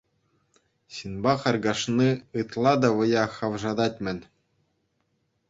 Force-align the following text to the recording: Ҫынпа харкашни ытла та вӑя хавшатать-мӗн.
Ҫынпа 0.95 1.33
харкашни 1.43 2.07
ытла 2.41 2.73
та 2.87 2.93
вӑя 2.95 3.25
хавшатать-мӗн. 3.35 4.19